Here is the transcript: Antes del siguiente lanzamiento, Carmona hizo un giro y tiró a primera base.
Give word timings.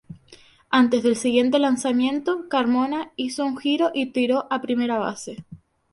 Antes 0.71 1.03
del 1.03 1.15
siguiente 1.15 1.59
lanzamiento, 1.59 2.49
Carmona 2.49 3.11
hizo 3.17 3.45
un 3.45 3.55
giro 3.59 3.91
y 3.93 4.07
tiró 4.07 4.47
a 4.51 4.59
primera 4.59 4.97
base. 4.97 5.43